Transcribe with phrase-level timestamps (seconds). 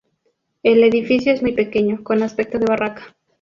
[0.63, 3.15] El edificio es muy pequeño, con aspecto de barraca.